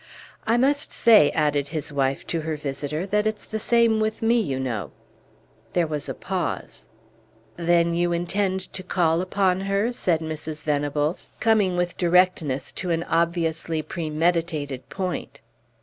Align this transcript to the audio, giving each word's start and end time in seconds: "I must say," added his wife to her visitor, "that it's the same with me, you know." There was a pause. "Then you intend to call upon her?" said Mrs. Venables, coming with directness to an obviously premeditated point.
"I 0.47 0.57
must 0.57 0.91
say," 0.91 1.29
added 1.29 1.67
his 1.67 1.93
wife 1.93 2.25
to 2.25 2.41
her 2.41 2.55
visitor, 2.55 3.05
"that 3.05 3.27
it's 3.27 3.45
the 3.45 3.59
same 3.59 3.99
with 3.99 4.23
me, 4.23 4.39
you 4.41 4.59
know." 4.59 4.89
There 5.73 5.85
was 5.85 6.09
a 6.09 6.15
pause. 6.15 6.87
"Then 7.55 7.93
you 7.93 8.11
intend 8.11 8.61
to 8.73 8.81
call 8.81 9.21
upon 9.21 9.59
her?" 9.61 9.93
said 9.93 10.21
Mrs. 10.21 10.63
Venables, 10.63 11.29
coming 11.39 11.77
with 11.77 11.97
directness 11.99 12.71
to 12.71 12.89
an 12.89 13.03
obviously 13.03 13.83
premeditated 13.83 14.89
point. 14.89 15.39